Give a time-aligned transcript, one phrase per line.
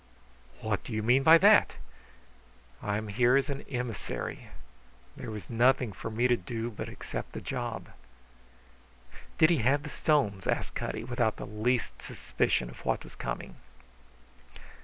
[0.61, 1.73] "What do you mean by that?"
[2.81, 4.47] "I am here as an emissary.
[5.15, 7.87] There was nothing for me to do but accept the job."
[9.37, 13.57] "Did he have the stones?" asked Cutty, without the least suspicion of what was coming.